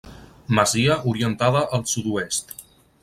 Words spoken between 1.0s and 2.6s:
orientada al sud-oest.